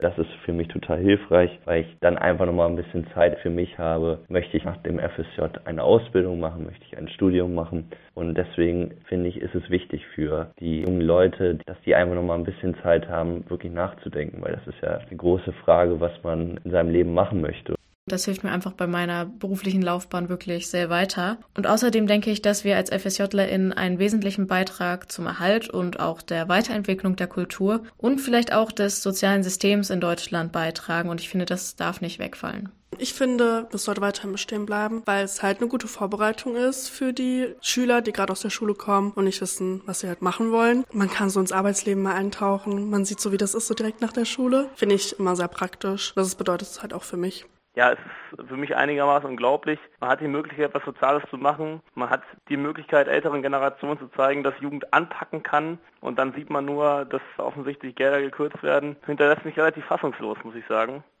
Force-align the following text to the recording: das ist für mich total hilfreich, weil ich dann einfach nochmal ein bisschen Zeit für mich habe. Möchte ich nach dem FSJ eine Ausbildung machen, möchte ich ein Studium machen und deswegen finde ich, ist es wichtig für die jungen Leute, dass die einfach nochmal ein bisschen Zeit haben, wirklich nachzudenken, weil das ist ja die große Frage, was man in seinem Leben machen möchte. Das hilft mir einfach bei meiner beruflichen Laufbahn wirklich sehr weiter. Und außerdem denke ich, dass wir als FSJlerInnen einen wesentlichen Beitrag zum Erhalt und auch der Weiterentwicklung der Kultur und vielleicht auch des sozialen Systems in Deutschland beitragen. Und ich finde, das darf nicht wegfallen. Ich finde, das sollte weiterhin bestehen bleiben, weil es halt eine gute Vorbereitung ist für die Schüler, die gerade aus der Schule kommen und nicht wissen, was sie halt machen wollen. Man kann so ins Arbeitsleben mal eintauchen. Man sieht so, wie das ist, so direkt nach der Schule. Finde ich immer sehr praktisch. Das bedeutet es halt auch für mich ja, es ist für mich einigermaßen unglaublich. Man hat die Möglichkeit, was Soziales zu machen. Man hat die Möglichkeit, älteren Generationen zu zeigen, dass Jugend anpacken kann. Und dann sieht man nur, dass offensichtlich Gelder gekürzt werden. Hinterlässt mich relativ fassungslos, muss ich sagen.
das 0.00 0.16
ist 0.18 0.30
für 0.44 0.52
mich 0.52 0.68
total 0.68 0.98
hilfreich, 0.98 1.50
weil 1.64 1.82
ich 1.82 1.96
dann 2.00 2.18
einfach 2.18 2.46
nochmal 2.46 2.68
ein 2.68 2.76
bisschen 2.76 3.06
Zeit 3.14 3.38
für 3.38 3.50
mich 3.50 3.78
habe. 3.78 4.18
Möchte 4.28 4.56
ich 4.56 4.64
nach 4.64 4.76
dem 4.78 4.98
FSJ 4.98 5.42
eine 5.64 5.82
Ausbildung 5.82 6.40
machen, 6.40 6.64
möchte 6.64 6.84
ich 6.84 6.96
ein 6.96 7.08
Studium 7.08 7.54
machen 7.54 7.88
und 8.14 8.36
deswegen 8.36 8.94
finde 9.08 9.28
ich, 9.28 9.40
ist 9.40 9.54
es 9.54 9.68
wichtig 9.70 10.04
für 10.14 10.50
die 10.60 10.82
jungen 10.82 11.00
Leute, 11.00 11.58
dass 11.66 11.80
die 11.84 11.94
einfach 11.94 12.14
nochmal 12.14 12.38
ein 12.38 12.44
bisschen 12.44 12.76
Zeit 12.82 13.08
haben, 13.08 13.48
wirklich 13.48 13.72
nachzudenken, 13.72 14.42
weil 14.42 14.52
das 14.52 14.66
ist 14.66 14.82
ja 14.82 15.00
die 15.10 15.16
große 15.16 15.52
Frage, 15.64 16.00
was 16.00 16.12
man 16.22 16.58
in 16.64 16.70
seinem 16.70 16.90
Leben 16.90 17.14
machen 17.14 17.40
möchte. 17.40 17.74
Das 18.08 18.24
hilft 18.24 18.44
mir 18.44 18.52
einfach 18.52 18.72
bei 18.72 18.86
meiner 18.86 19.26
beruflichen 19.26 19.82
Laufbahn 19.82 20.28
wirklich 20.28 20.68
sehr 20.68 20.90
weiter. 20.90 21.38
Und 21.56 21.66
außerdem 21.66 22.06
denke 22.06 22.30
ich, 22.30 22.40
dass 22.40 22.62
wir 22.62 22.76
als 22.76 22.90
FSJlerInnen 22.90 23.72
einen 23.72 23.98
wesentlichen 23.98 24.46
Beitrag 24.46 25.10
zum 25.10 25.26
Erhalt 25.26 25.68
und 25.70 25.98
auch 25.98 26.22
der 26.22 26.48
Weiterentwicklung 26.48 27.16
der 27.16 27.26
Kultur 27.26 27.82
und 27.96 28.20
vielleicht 28.20 28.52
auch 28.52 28.70
des 28.70 29.02
sozialen 29.02 29.42
Systems 29.42 29.90
in 29.90 30.00
Deutschland 30.00 30.52
beitragen. 30.52 31.08
Und 31.08 31.20
ich 31.20 31.28
finde, 31.28 31.46
das 31.46 31.74
darf 31.74 32.00
nicht 32.00 32.20
wegfallen. 32.20 32.68
Ich 32.98 33.12
finde, 33.12 33.66
das 33.72 33.82
sollte 33.82 34.00
weiterhin 34.00 34.30
bestehen 34.30 34.66
bleiben, 34.66 35.02
weil 35.04 35.24
es 35.24 35.42
halt 35.42 35.58
eine 35.58 35.68
gute 35.68 35.88
Vorbereitung 35.88 36.54
ist 36.54 36.88
für 36.88 37.12
die 37.12 37.54
Schüler, 37.60 38.02
die 38.02 38.12
gerade 38.12 38.30
aus 38.30 38.40
der 38.40 38.50
Schule 38.50 38.74
kommen 38.74 39.10
und 39.16 39.24
nicht 39.24 39.40
wissen, 39.40 39.82
was 39.84 40.00
sie 40.00 40.08
halt 40.08 40.22
machen 40.22 40.52
wollen. 40.52 40.84
Man 40.92 41.10
kann 41.10 41.28
so 41.28 41.40
ins 41.40 41.50
Arbeitsleben 41.50 42.04
mal 42.04 42.14
eintauchen. 42.14 42.88
Man 42.88 43.04
sieht 43.04 43.20
so, 43.20 43.32
wie 43.32 43.36
das 43.36 43.54
ist, 43.54 43.66
so 43.66 43.74
direkt 43.74 44.00
nach 44.00 44.12
der 44.12 44.24
Schule. 44.24 44.70
Finde 44.76 44.94
ich 44.94 45.18
immer 45.18 45.34
sehr 45.34 45.48
praktisch. 45.48 46.12
Das 46.14 46.36
bedeutet 46.36 46.68
es 46.68 46.82
halt 46.82 46.94
auch 46.94 47.02
für 47.02 47.16
mich 47.16 47.44
ja, 47.76 47.92
es 47.92 47.98
ist 48.38 48.48
für 48.48 48.56
mich 48.56 48.74
einigermaßen 48.74 49.28
unglaublich. 49.28 49.78
Man 50.00 50.08
hat 50.08 50.20
die 50.22 50.28
Möglichkeit, 50.28 50.72
was 50.72 50.82
Soziales 50.84 51.22
zu 51.28 51.36
machen. 51.36 51.82
Man 51.94 52.08
hat 52.08 52.22
die 52.48 52.56
Möglichkeit, 52.56 53.06
älteren 53.06 53.42
Generationen 53.42 53.98
zu 53.98 54.08
zeigen, 54.16 54.42
dass 54.42 54.58
Jugend 54.60 54.92
anpacken 54.94 55.42
kann. 55.42 55.78
Und 56.00 56.18
dann 56.18 56.32
sieht 56.32 56.48
man 56.48 56.64
nur, 56.64 57.04
dass 57.04 57.20
offensichtlich 57.36 57.94
Gelder 57.94 58.22
gekürzt 58.22 58.62
werden. 58.62 58.96
Hinterlässt 59.04 59.44
mich 59.44 59.58
relativ 59.58 59.84
fassungslos, 59.84 60.38
muss 60.42 60.54
ich 60.54 60.66
sagen. 60.66 61.04